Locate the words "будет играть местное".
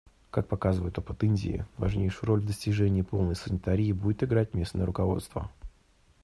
3.91-4.87